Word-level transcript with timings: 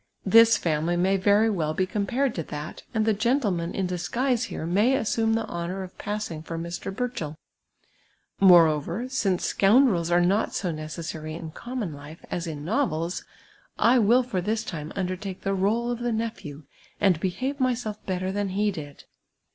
This 0.25 0.57
fjimily 0.57 0.97
may 0.97 1.15
very 1.15 1.47
well 1.51 1.75
be 1.75 1.85
compared 1.85 2.33
to 2.33 2.41
that, 2.41 2.81
and 2.91 3.05
the 3.05 3.13
<j^entleman 3.13 3.71
in 3.71 3.85
disguise 3.85 4.45
here 4.45 4.65
may 4.65 4.95
assume 4.95 5.33
the 5.35 5.45
honour 5.45 5.83
of 5.83 5.95
passin«jj 5.99 6.43
for 6.45 6.57
Mr. 6.57 6.91
liurchell; 6.91 7.35
moreover, 8.39 9.07
since 9.07 9.45
scoundrels 9.45 10.09
are 10.09 10.19
not 10.19 10.55
so 10.55 10.73
necessiiiy 10.73 11.37
in 11.37 11.51
common 11.51 11.93
life 11.93 12.25
as 12.31 12.47
in 12.47 12.65
novels, 12.65 13.23
I 13.77 13.99
will 13.99 14.23
for 14.23 14.41
tliis 14.41 14.65
time 14.65 14.91
undertake 14.95 15.41
the 15.41 15.53
role 15.53 15.91
of 15.91 15.99
the 15.99 16.11
nephew, 16.11 16.63
and 16.99 17.19
behave 17.19 17.59
myself 17.59 18.03
iK'tter 18.07 18.33
than 18.33 18.49
he 18.49 18.71
did.' 18.71 19.03